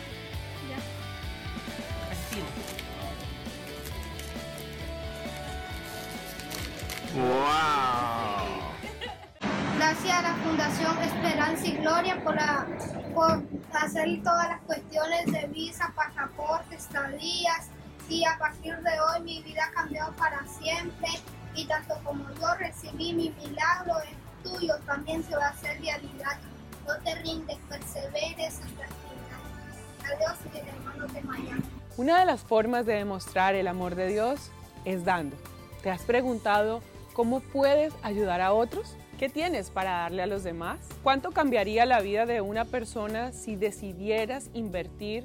[0.69, 0.79] Ya.
[2.09, 2.47] Tranquilo.
[7.15, 8.02] ¡Wow!
[9.93, 12.65] Gracias a la Fundación Esperanza y Gloria por, la,
[13.13, 17.67] por hacer todas las cuestiones de visa, pasaporte, estadías.
[18.09, 21.09] Y a partir de hoy mi vida ha cambiado para siempre.
[21.53, 26.39] Y tanto como yo recibí mi milagro, el tuyo también se va a hacer realidad.
[26.87, 30.15] No te rindes, perseveres hasta el final.
[30.15, 31.63] Adiós, mi hermano de Miami.
[31.97, 34.49] Una de las formas de demostrar el amor de Dios
[34.85, 35.37] es dando.
[35.83, 36.81] ¿Te has preguntado
[37.13, 38.97] cómo puedes ayudar a otros?
[39.23, 40.79] ¿Qué tienes para darle a los demás?
[41.01, 45.23] ¿Cuánto cambiaría la vida de una persona si decidieras invertir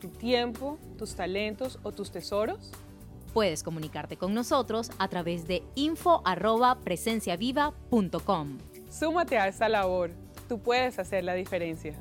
[0.00, 2.70] tu tiempo, tus talentos o tus tesoros?
[3.34, 8.58] Puedes comunicarte con nosotros a través de info@presenciaviva.com.
[8.88, 10.12] Súmate a esta labor.
[10.48, 11.96] Tú puedes hacer la diferencia.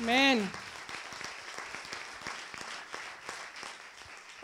[0.00, 0.40] Amén.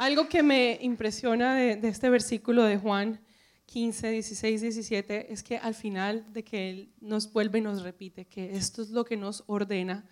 [0.03, 3.21] Algo que me impresiona de, este versículo de Juan
[3.67, 8.25] 15, 16, 17 es que al final de que Él nos vuelve y nos repite
[8.25, 10.05] que esto es lo que nos ordena,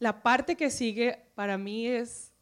[0.00, 2.32] la parte que sigue para mí es,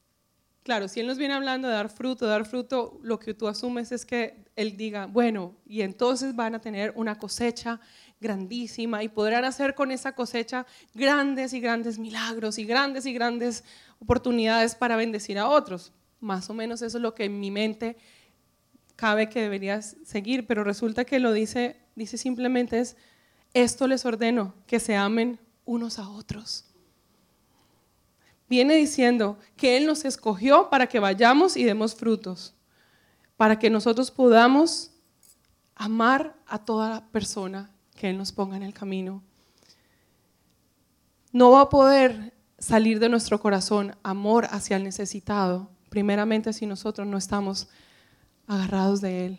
[0.63, 3.93] claro, si Él nos viene hablando de dar fruto, dar fruto, lo que tú asumes
[3.93, 7.79] es que Él diga, bueno, y entonces van a tener una cosecha
[8.23, 13.65] grandísima y podrán hacer con esa cosecha grandes y grandes milagros y grandes y grandes
[13.99, 15.93] oportunidades para bendecir a otros.
[16.21, 17.97] Más o menos eso es lo que en mi mente
[18.97, 22.97] cabe que deberías seguir, pero resulta que lo dice, dice simplemente es,
[23.53, 26.67] esto les ordeno, que se amen unos a otros.
[28.49, 32.55] Viene diciendo que Él nos escogió para que vayamos y demos frutos,
[33.37, 34.93] para que nosotros podamos
[35.75, 39.23] amar a toda persona que Él nos ponga en el camino.
[41.33, 47.07] No va a poder salir de nuestro corazón amor hacia el necesitado, primeramente si nosotros
[47.07, 47.69] no estamos
[48.49, 49.39] agarrados de Él,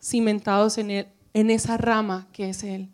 [0.00, 2.88] cimentados en, él, en esa rama que es Él.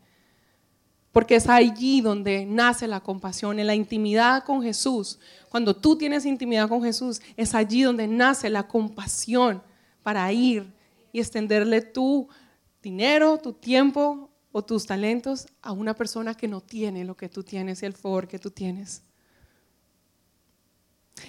[1.13, 5.19] Porque es allí donde nace la compasión, en la intimidad con Jesús.
[5.51, 9.63] Cuando tú tienes intimidad con Jesús, es allí donde nace la compasión
[10.03, 10.73] para ir
[11.13, 12.27] y extenderle tu
[12.83, 17.43] dinero, tu tiempo o tus talentos a una persona que no tiene lo que tú
[17.43, 19.03] tienes y el favor que tú tienes.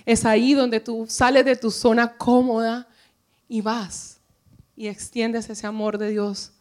[0.05, 2.87] Es ahí donde tú sales de tu zona cómoda
[3.47, 4.19] y vas
[4.75, 6.51] y extiendes ese amor de Dios.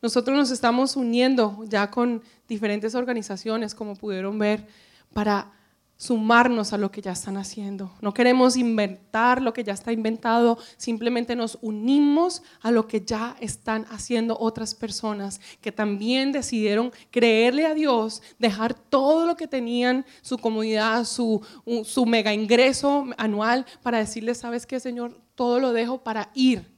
[0.00, 4.66] Nosotros nos estamos uniendo ya con diferentes organizaciones, como pudieron ver,
[5.12, 5.52] para
[5.98, 7.92] sumarnos a lo que ya están haciendo.
[8.00, 13.36] No queremos inventar lo que ya está inventado, simplemente nos unimos a lo que ya
[13.40, 20.06] están haciendo otras personas que también decidieron creerle a Dios, dejar todo lo que tenían,
[20.22, 21.44] su comunidad, su,
[21.84, 25.20] su mega ingreso anual, para decirle, ¿sabes qué, Señor?
[25.34, 26.70] Todo lo dejo para ir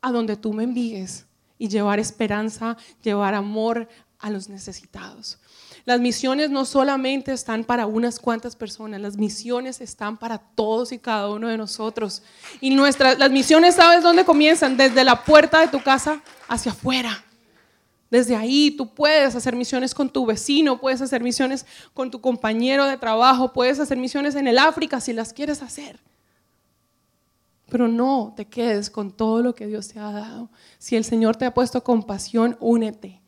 [0.00, 1.26] a donde tú me envíes
[1.58, 3.86] y llevar esperanza, llevar amor
[4.18, 5.38] a los necesitados.
[5.84, 10.98] Las misiones no solamente están para unas cuantas personas, las misiones están para todos y
[10.98, 12.22] cada uno de nosotros.
[12.60, 14.76] Y nuestras, las misiones, ¿sabes dónde comienzan?
[14.76, 17.24] Desde la puerta de tu casa hacia afuera.
[18.10, 22.86] Desde ahí tú puedes hacer misiones con tu vecino, puedes hacer misiones con tu compañero
[22.86, 25.98] de trabajo, puedes hacer misiones en el África si las quieres hacer.
[27.68, 30.50] Pero no te quedes con todo lo que Dios te ha dado.
[30.78, 33.21] Si el Señor te ha puesto compasión, únete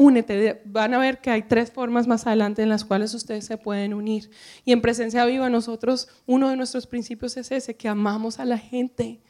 [0.00, 0.62] únete.
[0.64, 3.92] Van a ver que hay tres formas más adelante en las cuales ustedes se pueden
[3.92, 4.30] unir.
[4.64, 8.56] Y en presencia viva nosotros, uno de nuestros principios es ese, que amamos a la
[8.56, 9.20] gente.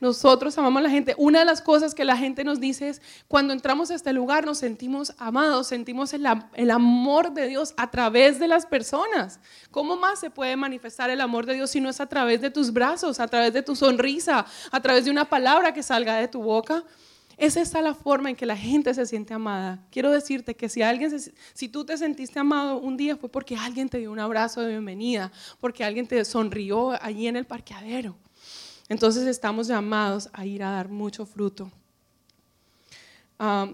[0.00, 1.14] Nosotros amamos a la gente.
[1.18, 4.46] Una de las cosas que la gente nos dice es, cuando entramos a este lugar
[4.46, 9.40] nos sentimos amados, sentimos el, el, amor de Dios a través de las personas.
[9.70, 12.50] ¿Cómo más se puede manifestar el amor de Dios si no es a través de
[12.50, 16.28] tus brazos, a través de tu sonrisa, a través de una palabra que salga de
[16.28, 16.82] tu boca?
[17.40, 19.82] Es la forma en que la gente se siente amada.
[19.90, 21.10] Quiero decirte que si, alguien
[21.54, 24.68] si tú te sentiste amado un día fue porque alguien te dio un abrazo de
[24.68, 28.14] bienvenida, porque alguien te sonrió allí en el parqueadero.
[28.90, 31.72] Entonces estamos llamados a ir a dar mucho fruto.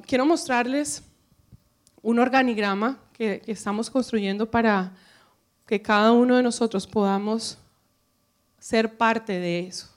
[0.07, 1.03] quiero mostrarles
[2.03, 4.95] un organigrama que estamos construyendo para
[5.67, 7.59] que cada uno de nosotros podamos
[8.61, 9.96] ser parte de eso.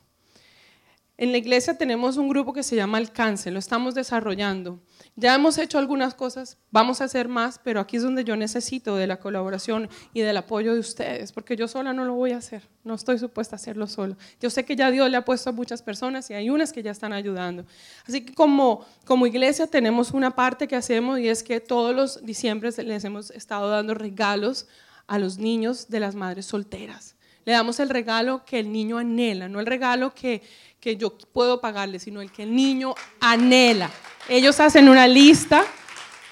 [1.21, 4.79] En la iglesia tenemos un grupo que se llama Alcance, lo estamos desarrollando.
[5.17, 8.95] Ya hemos hecho algunas cosas, vamos a hacer más, pero aquí es donde yo necesito
[8.95, 12.37] de la colaboración y del apoyo de ustedes, porque yo sola no lo voy a
[12.37, 14.15] hacer, no estoy supuesta a hacerlo solo.
[14.39, 16.83] Yo sé que ya Dios le ha puesto a muchas personas y hay unas que
[16.83, 17.65] ya están ayudando.
[18.07, 22.25] Así que como, como iglesia tenemos una parte que hacemos y es que todos los
[22.25, 24.69] diciembre les hemos estado dando regalos
[25.05, 27.17] a los niños de las madres solteras.
[27.49, 30.43] Le damos el regalo que el niño anhela, no el regalo que
[30.79, 33.89] que yo puedo pagarle, sino el que el niño anhela.
[34.27, 35.65] Ellos hacen una lista,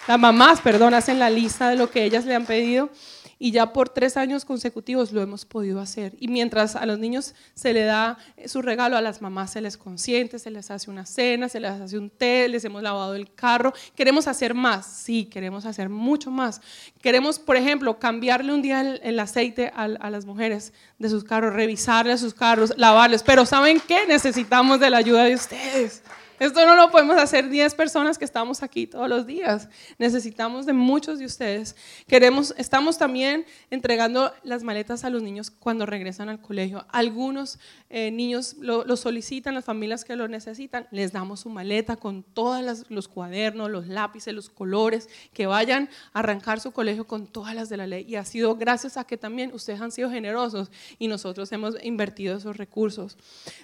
[0.08, 2.92] las mamás, perdón, hacen la lista de lo que ellas le han pedido
[3.40, 6.16] y ya por tres años consecutivos lo hemos podido hacer.
[6.20, 9.78] Y mientras a los niños se le da su regalo, a las mamás se les
[9.78, 13.32] consiente, se les hace una cena, se les hace un té, les hemos lavado el
[13.34, 13.74] carro.
[13.96, 14.86] ¿Queremos hacer más?
[14.88, 16.62] Sí, queremos hacer mucho más.
[17.02, 21.54] Queremos, por ejemplo, cambiarle un día el, aceite a, a, las mujeres de sus carros,
[21.54, 23.24] revisarle sus carros, lavarles.
[23.24, 24.08] Pero ¿saben qué?
[24.08, 26.02] Necesitamos de la ayuda de ustedes.
[26.40, 29.70] Esto no lo podemos hacer 10 personas que estamos aquí todos los días.
[29.98, 31.76] Necesitamos de muchos de ustedes.
[32.08, 36.86] Queremos, estamos también entregando las maletas a los niños cuando regresan al colegio.
[36.90, 37.58] Algunos
[37.90, 42.86] eh, niños lo, solicitan, las familias que lo necesitan, les damos su maleta con todos
[42.90, 47.68] los cuadernos, los lápices, los colores, que vayan a arrancar su colegio con todas las
[47.70, 48.06] de la ley.
[48.08, 50.70] Y ha sido gracias a que también ustedes han sido generosos
[51.00, 53.18] y nosotros hemos invertido esos recursos.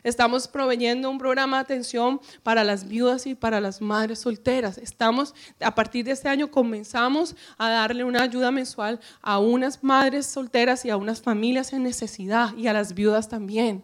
[0.03, 4.78] Estamos proveyendo un programa de atención para las viudas y para las madres solteras.
[4.78, 10.26] Estamos, a partir de este año comenzamos a darle una ayuda mensual a unas madres
[10.26, 13.84] solteras y a unas familias en necesidad y a las viudas también.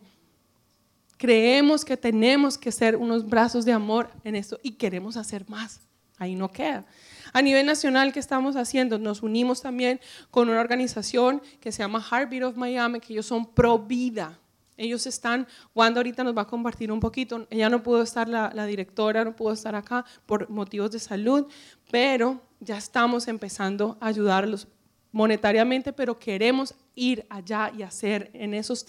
[1.17, 5.81] Creemos que tenemos que ser unos brazos de amor en esto y queremos hacer más.
[6.17, 6.85] Ahí no queda.
[7.33, 8.97] A nivel nacional, ¿qué estamos haciendo?
[8.97, 9.99] Nos unimos también
[10.31, 14.39] con una organización que se llama Heartbeat of Miami, que ellos son pro vida.
[14.79, 18.65] Ellos están, Wanda ahorita nos va a compartir un poquito, ella no pudo estar, la,
[18.65, 21.47] directora no pudo estar acá por motivos de salud,
[21.91, 24.69] pero ya estamos empezando a ayudarlos
[25.11, 28.85] monetariamente, pero queremos ir allá y hacer en esos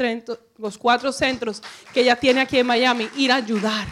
[0.59, 1.61] los cuatro centros
[1.92, 3.88] que ella tiene aquí en Miami, ir a ayudar.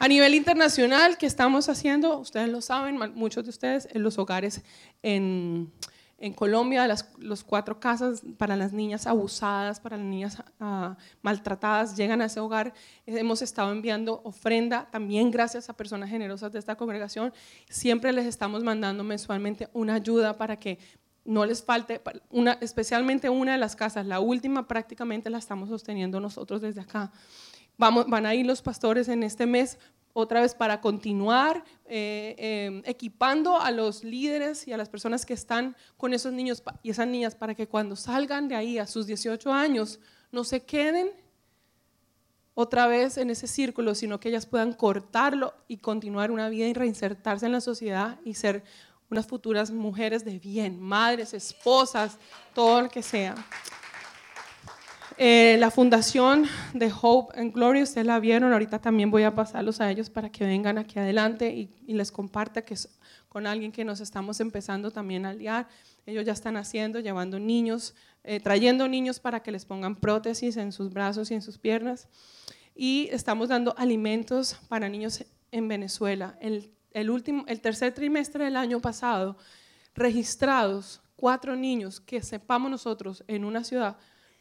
[0.00, 2.18] A nivel internacional, ¿qué estamos haciendo?
[2.18, 4.60] Ustedes lo saben, muchos de ustedes, en los hogares
[5.04, 5.70] en,
[6.18, 11.96] en Colombia, las los cuatro casas para las niñas abusadas, para las niñas ah, maltratadas,
[11.96, 12.72] llegan a ese hogar.
[13.06, 17.32] Hemos estado enviando ofrenda, también gracias a personas generosas de esta congregación.
[17.68, 20.78] Siempre les estamos mandando mensualmente una ayuda para que
[21.24, 22.00] no les falte,
[22.30, 27.12] una, especialmente una de las casas, la última prácticamente la estamos sosteniendo nosotros desde acá.
[27.76, 29.78] Vamos, van a ir los pastores en este mes
[30.14, 35.34] otra vez para continuar eh, eh, equipando a los líderes y a las personas que
[35.34, 39.06] están con esos niños y esas niñas para que cuando salgan de ahí a sus
[39.06, 40.00] 18 años
[40.30, 41.10] no se queden
[42.54, 46.72] otra vez en ese círculo, sino que ellas puedan cortarlo y continuar una vida y
[46.72, 48.62] reinsertarse en la sociedad y ser
[49.10, 52.18] unas futuras mujeres de bien, madres, esposas,
[52.54, 53.34] todo lo que sea.
[55.16, 59.80] Eh, la fundación de Hope and Glory, ustedes la vieron, ahorita también voy a pasarlos
[59.80, 62.88] a ellos para que vengan aquí adelante y, les comparta que es
[63.28, 65.68] con alguien que nos estamos empezando también a aliar.
[66.04, 70.72] Ellos ya están haciendo, llevando niños, eh, trayendo niños para que les pongan prótesis en
[70.72, 72.08] sus brazos y en sus piernas.
[72.74, 76.36] Y estamos dando alimentos para niños en Venezuela.
[76.40, 79.36] El, el, último, el tercer trimestre del año pasado,
[79.94, 83.96] registrados cuatro niños que sepamos nosotros en una ciudad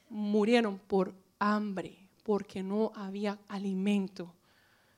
[0.10, 4.34] murieron por hambre, porque no había alimento.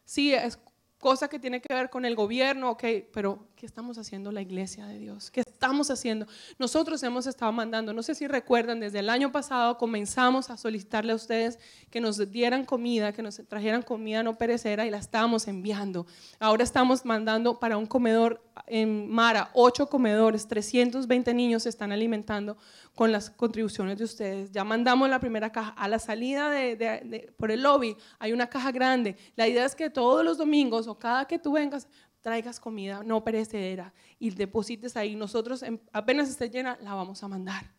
[0.03, 0.59] Sí, es
[0.99, 4.85] cosa que tiene que ver con el gobierno, ok, pero ¿qué estamos haciendo la iglesia
[4.85, 5.31] de Dios?
[5.31, 6.27] ¿Qué estamos haciendo?
[6.59, 11.13] Nosotros hemos estado mandando, no sé si recuerdan, desde el año pasado comenzamos a solicitarle
[11.13, 11.57] a ustedes
[11.89, 16.05] que nos dieran comida, que nos trajeran comida no perecera y la estábamos enviando.
[16.39, 22.57] Ahora estamos mandando para un comedor en Mara, ocho comedores, 320 niños se están alimentando
[22.93, 24.51] con las contribuciones de ustedes.
[24.51, 25.71] Ya mandamos la primera caja.
[25.71, 29.17] A la salida de, por el lobby hay una caja grande.
[29.35, 31.87] La idea es que todos los domingos o cada que tú vengas
[32.25, 35.15] traigas comida no perecedera y deposites ahí.
[35.15, 37.69] Nosotros apenas esté llena la vamos a mandar.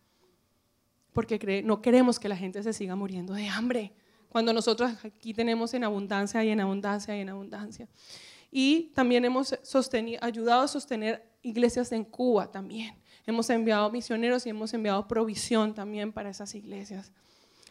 [1.12, 3.92] Porque no queremos que la gente se siga muriendo de hambre.
[4.28, 7.88] Cuando nosotros aquí tenemos en abundancia y en abundancia y en abundancia.
[8.52, 12.94] Y también hemos sostenido, ayudado a sostener iglesias en Cuba también.
[13.26, 17.10] Hemos enviado misioneros y hemos enviado provisión también para esas iglesias.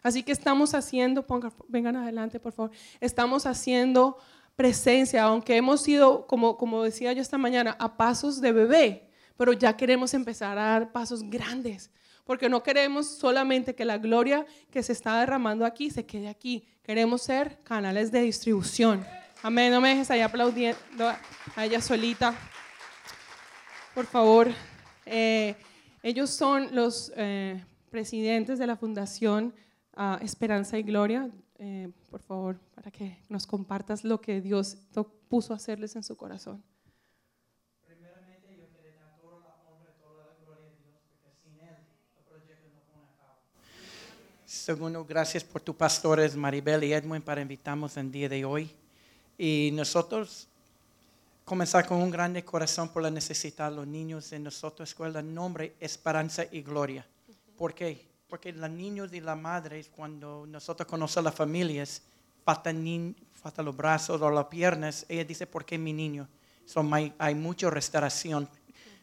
[0.04, 1.26] Así que estamos haciendo,
[1.70, 4.18] vengan adelante por favor, estamos haciendo
[4.56, 9.54] presencia, aunque hemos sido, como, como decía yo esta mañana, a pasos de bebé, pero
[9.54, 11.92] ya queremos empezar a dar pasos grandes,
[12.24, 16.68] porque no queremos solamente que la gloria que se está derramando aquí se quede aquí,
[16.84, 19.06] queremos ser canales de distribución.
[19.44, 21.08] Amén, no me dejes ahí aplaudiendo
[21.56, 22.34] a ella solita.
[23.94, 24.50] Por favor.
[25.06, 25.56] Eh,
[26.02, 29.54] ellos son los eh, presidentes de la Fundación
[29.96, 31.30] ah, Esperanza y Gloria.
[31.58, 34.78] Eh, por favor, para que nos compartas lo que Dios
[35.30, 36.62] puso a hacerles en su corazón.
[37.86, 41.58] Primeramente, yo quiero dar toda la honra y toda la gloria a Dios, porque sin
[41.60, 41.76] Él
[42.18, 43.40] el proyecto no pone a cabo.
[44.46, 48.70] Segundo, gracias por tus pastores Maribel y Edwin para invitarnos el día de hoy.
[49.38, 50.50] Y nosotros
[51.46, 55.76] comenzar con un grande corazón por la necesidad de los niños en nuestra escuela, nombre
[55.80, 57.08] Esperanza y Gloria.
[57.56, 58.15] ¿Por qué?
[58.28, 62.02] Porque los niños y las madres, cuando nosotros conocemos las familias,
[62.44, 66.28] faltan, falta los brazos o las piernas, ella dice, ¿por qué mi niño?
[66.92, 68.50] hay, hay, mucha restauración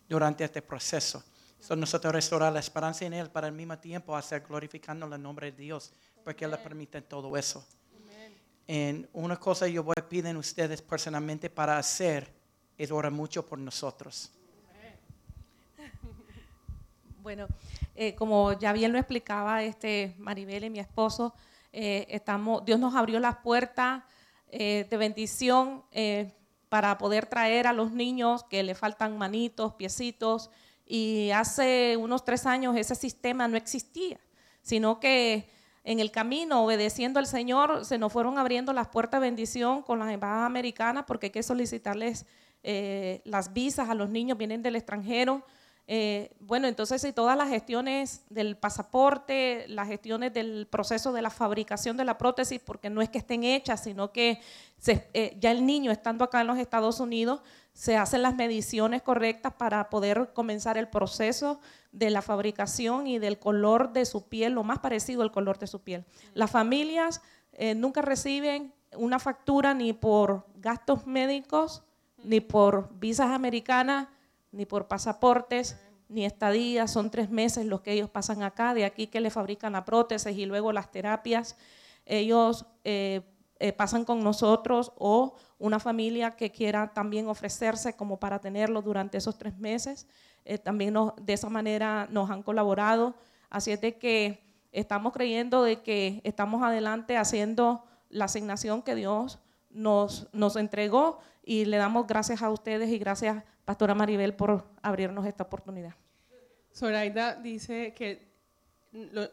[0.08, 1.22] durante este proceso.
[1.60, 5.52] So, nosotros restaurar la esperanza en Él para al mismo tiempo hacer glorificando el nombre
[5.52, 5.92] de Dios,
[6.24, 7.64] porque Él le permite todo eso.
[8.66, 12.32] En una cosa yo voy a pedir a ustedes personalmente para hacer
[12.78, 14.30] es orar mucho por nosotros.
[17.22, 17.46] Bueno,
[17.94, 21.34] eh, como ya bien lo explicaba este Maribel y mi esposo,
[21.72, 24.02] eh, estamos, Dios nos abrió las puertas
[24.48, 25.84] eh, de bendición
[26.68, 30.50] para poder traer a los niños que le faltan manitos, piecitos,
[30.86, 34.18] y hace unos tres años ese sistema no existía,
[34.62, 35.50] sino que
[35.84, 39.98] en el camino, obedeciendo al Señor, se nos fueron abriendo las puertas de bendición con
[39.98, 42.26] las embajadas americanas porque hay que solicitarles
[42.62, 45.44] las visas a los niños, vienen del extranjero
[45.88, 51.30] eh, bueno, entonces y todas las gestiones del pasaporte, las gestiones del proceso de la
[51.30, 54.40] fabricación de la prótesis, porque no es que estén hechas, sino que
[54.86, 59.54] eh, ya el niño estando acá en los Estados Unidos, se hacen las mediciones correctas
[59.54, 61.60] para poder comenzar el proceso
[61.90, 65.66] de la fabricación y del color de su piel, lo más parecido al color de
[65.66, 66.04] su piel.
[66.34, 67.22] Las familias
[67.52, 71.82] eh, nunca reciben una factura ni por gastos médicos,
[72.22, 74.08] ni por visas americanas,
[74.52, 75.76] ni por pasaportes,
[76.08, 79.72] ni estadías, son tres meses los que ellos pasan acá, de aquí que le fabrican
[79.72, 81.56] la prótesis y luego las terapias,
[82.04, 83.22] ellos eh,
[83.58, 89.18] eh, pasan con nosotros o una familia que quiera también ofrecerse como para tenerlo durante
[89.18, 90.06] esos tres meses,
[90.44, 93.14] eh, también de esa manera nos han colaborado,
[93.48, 99.38] así es de que estamos creyendo de que estamos adelante haciendo la asignación que Dios
[99.70, 105.26] nos, nos entregó y le damos gracias a ustedes y gracias Pastora Maribel, por abrirnos
[105.26, 105.94] esta oportunidad.
[106.74, 108.32] Zoraida dice que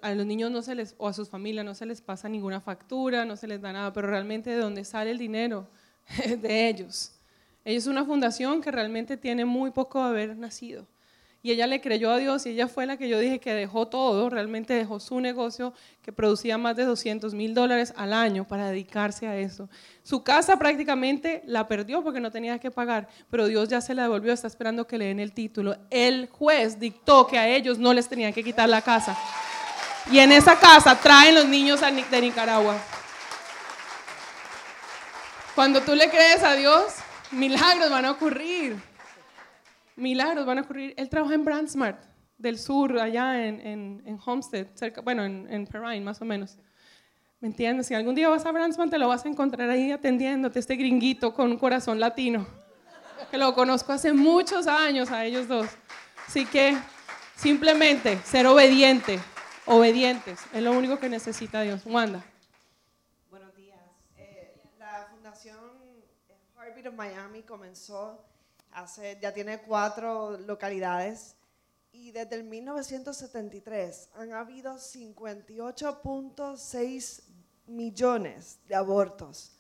[0.02, 2.62] a los niños no se les, o a sus familias no se les pasa ninguna
[2.62, 5.68] factura, no se les da nada, pero realmente de dónde sale el dinero
[6.42, 7.14] de ellos.
[7.66, 10.88] Ella es una fundación que realmente tiene muy poco de haber nacido
[11.42, 13.88] y ella le creyó a Dios y ella fue la que yo dije que dejó
[13.88, 18.70] todo, realmente dejó su negocio que producía más de 200 mil dólares al año para
[18.70, 19.70] dedicarse a eso.
[20.04, 24.04] Su casa prácticamente la perdió porque no tenía que pagar, pero Dios ya se la
[24.04, 25.78] devolvió, está esperando que le den el título.
[25.90, 29.18] El juez dictó que a ellos no les tenían que quitar la casa.
[30.12, 32.78] Y en esa casa traen los niños de Nicaragua.
[35.56, 36.96] Cuando tú le crees a Dios,
[37.32, 38.89] milagros van a ocurrir
[40.00, 40.94] milagros van a ocurrir.
[40.98, 42.04] Él trabaja en Brandsmart
[42.38, 46.58] del sur, allá en, en, Homestead, cerca, bueno, en, en Perrine más o menos.
[47.42, 47.88] ¿Me entiendes?
[47.88, 51.34] Si algún día vas a Brandsmart, te lo vas a encontrar ahí atendiéndote, este gringuito
[51.34, 52.46] con un corazón latino,
[53.32, 55.68] que lo conozco hace muchos años a ellos dos.
[56.28, 56.78] Así que
[57.36, 59.20] simplemente ser obediente,
[59.66, 61.86] obedientes, es lo único que necesita Dios.
[61.86, 62.24] Wanda.
[63.30, 63.80] Buenos días.
[64.18, 65.58] Eh, la Fundación
[66.58, 68.29] Heartbeat of Miami comenzó
[69.22, 71.36] ya tiene cuatro localidades
[71.92, 77.22] y desde el 1973 han habido 58.6
[77.68, 79.54] millones de abortos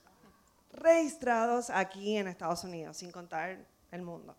[0.72, 3.58] registrados aquí en Estados Unidos, sin contar
[3.92, 4.36] el mundo.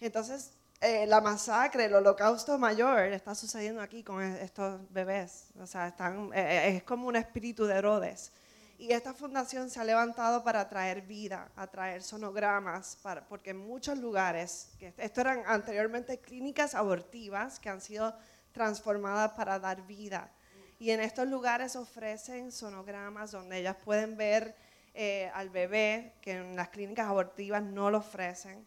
[0.00, 5.46] Entonces, eh, la masacre, el holocausto mayor está sucediendo aquí con estos bebés.
[5.60, 5.94] O sea, eh,
[6.34, 8.32] eh, es como un espíritu de Herodes.
[8.78, 12.98] Y esta fundación se ha levantado para traer vida, a traer sonogramas,
[13.28, 18.14] porque en muchos lugares, que esto eran anteriormente clínicas abortivas que han sido
[18.52, 20.30] transformadas para dar vida.
[20.78, 24.54] Y en estos lugares ofrecen sonogramas donde ellas pueden ver
[24.92, 28.66] eh, al bebé, que en las clínicas abortivas no lo ofrecen.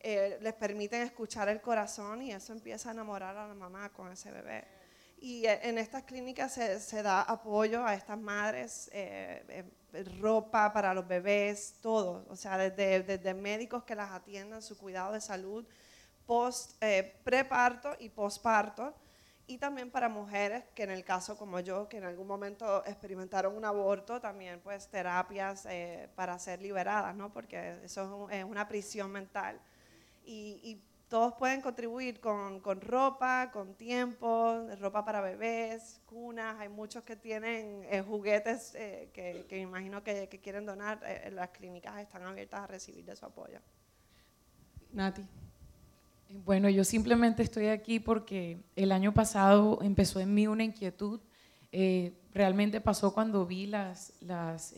[0.00, 4.12] Eh, les permiten escuchar el corazón y eso empieza a enamorar a la mamá con
[4.12, 4.77] ese bebé.
[5.20, 10.94] Y eh, en estas clínicas se, da apoyo a estas madres, eh, eh, ropa para
[10.94, 12.24] los bebés, todo.
[12.28, 15.66] O sea, desde, desde, médicos que las atiendan, su cuidado de salud,
[16.26, 16.82] post,
[17.24, 18.94] preparto y posparto.
[19.46, 23.56] Y también para mujeres que en el caso como yo, que en algún momento experimentaron
[23.56, 25.66] un aborto, también pues terapias
[26.14, 27.32] para ser liberadas, ¿no?
[27.32, 29.58] Porque eso es, una prisión mental.
[30.22, 36.60] Y, y todos pueden contribuir con, con, ropa, con tiempo, ropa para bebés, cunas.
[36.60, 41.00] Hay muchos que tienen eh, juguetes eh, que, que, imagino que, que quieren donar.
[41.06, 43.58] Eh, las clínicas están abiertas a recibir de su apoyo.
[44.92, 45.24] Nati.
[46.44, 51.20] Bueno, yo simplemente estoy aquí porque el año pasado empezó en mí una inquietud.
[52.34, 54.74] realmente pasó cuando vi las, las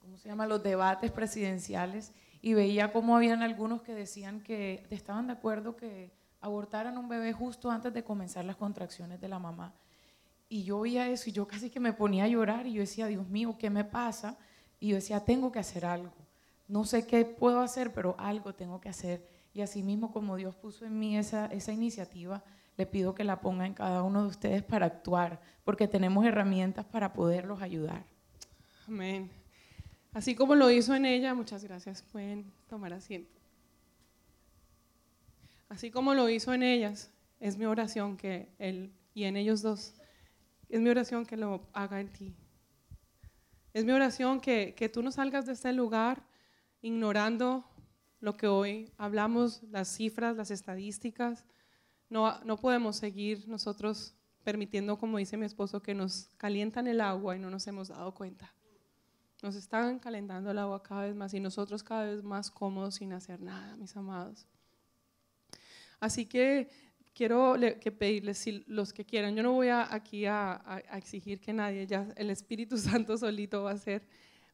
[0.00, 0.46] ¿cómo se llama?
[0.46, 2.12] los debates presidenciales
[2.42, 7.32] y veía cómo habían algunos que decían que estaban de acuerdo que abortaran un bebé
[7.32, 9.74] justo antes de comenzar las contracciones de la mamá.
[10.48, 13.06] Y yo veía eso y yo casi que me ponía a llorar y yo decía,
[13.06, 14.38] Dios mío, ¿qué me pasa?
[14.78, 16.12] Y yo decía, tengo que hacer algo.
[16.68, 19.26] No sé qué puedo hacer, pero algo tengo que hacer.
[19.54, 22.44] Y así mismo como Dios puso en mí esa, esa iniciativa,
[22.76, 26.84] le pido que la ponga en cada uno de ustedes para actuar, porque tenemos herramientas
[26.84, 28.04] para poderlos ayudar.
[28.86, 29.30] Amén.
[30.16, 33.38] Así como lo hizo en ella, muchas gracias, pueden tomar asiento.
[35.68, 39.92] Así como lo hizo en ellas, es mi oración que Él y en ellos dos,
[40.70, 42.34] es mi oración que lo haga en ti.
[43.74, 46.22] Es mi oración que, que tú no salgas de este lugar
[46.80, 47.68] ignorando
[48.20, 51.44] lo que hoy hablamos, las cifras, las estadísticas.
[52.08, 54.14] No, no podemos seguir nosotros
[54.44, 58.14] permitiendo, como dice mi esposo, que nos calientan el agua y no nos hemos dado
[58.14, 58.50] cuenta.
[59.42, 63.12] Nos están calentando el agua cada vez más y nosotros cada vez más cómodos sin
[63.12, 64.46] hacer nada, mis amados.
[66.00, 66.68] Así que
[67.12, 71.86] quiero que pedirles, si los que quieran, yo no voy aquí a, exigir que nadie,
[71.86, 74.06] ya el Espíritu Santo solito va a hacer,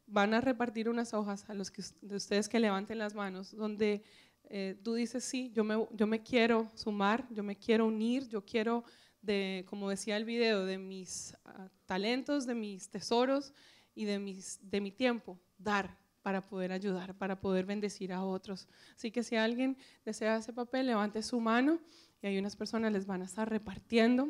[0.07, 4.03] van a repartir unas hojas a los que, de ustedes que levanten las manos, donde
[4.45, 8.45] eh, tú dices, sí, yo me, yo me quiero sumar, yo me quiero unir, yo
[8.45, 8.85] quiero,
[9.21, 13.53] de, como decía el video, de mis ah, talentos, de mis tesoros
[13.95, 18.69] y de, mis, de mi tiempo, dar para poder ayudar, para poder bendecir a otros.
[18.97, 21.81] Así que si alguien desea ese papel, levante su mano
[22.23, 24.29] y hay unas personas les van a estar repartiendo.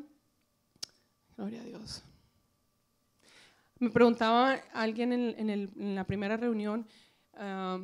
[1.37, 2.03] Gloria a Dios.
[3.79, 6.87] Me preguntaba alguien en, la primera reunión
[7.35, 7.81] ah,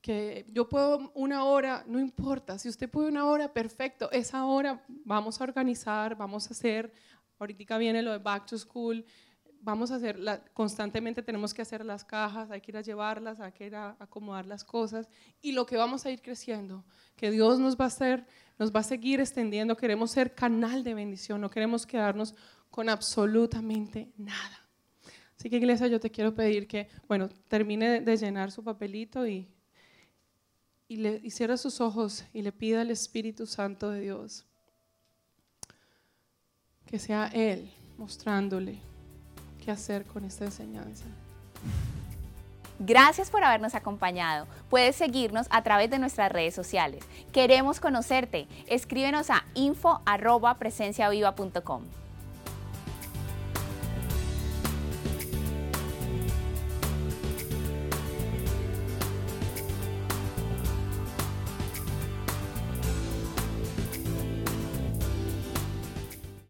[0.00, 4.84] que yo puedo una hora, no importa, si usted puede una hora, perfecto, esa hora
[5.04, 6.92] vamos a organizar, vamos a hacer,
[7.38, 9.04] ahorita viene lo de Back to School,
[9.60, 10.18] vamos a hacer,
[10.54, 13.96] constantemente tenemos que hacer las cajas, hay que ir a llevarlas, hay que ir a
[13.98, 15.08] acomodar las cosas
[15.40, 16.84] y lo que vamos a ir creciendo,
[17.16, 18.26] que Dios nos va a hacer,
[18.58, 22.34] nos va a seguir extendiendo, queremos ser canal de bendición, no queremos quedarnos
[22.70, 24.66] con absolutamente nada.
[25.36, 29.48] Así que iglesia, yo te quiero pedir que, bueno, termine de llenar su papelito y,
[30.88, 34.44] y, le, y cierre sus ojos y le pida al Espíritu Santo de Dios
[36.86, 38.87] que sea Él mostrándole
[39.64, 41.04] qué hacer con esta enseñanza.
[42.80, 44.46] Gracias por habernos acompañado.
[44.70, 47.02] Puedes seguirnos a través de nuestras redes sociales.
[47.32, 48.46] Queremos conocerte.
[48.68, 51.82] Escríbenos a info.presenciaviva.com.